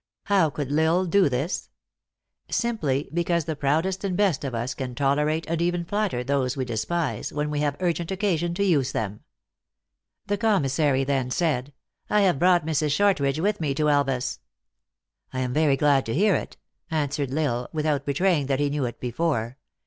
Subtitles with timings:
[0.23, 1.69] How could L Isle do this?
[2.49, 6.65] Simply because the proudest and best of us can tolerate, and even flatter, those we
[6.65, 9.19] despise, when we have urgent occasion to use them.
[10.25, 11.71] The commissary then said,"
[12.09, 12.89] I have brought Mrs.
[12.91, 14.39] Shortridge with me to Elvas.""
[15.33, 16.57] I am very glad to hear it,"
[16.89, 19.59] answered L Isle, with out betraying that he knew it before.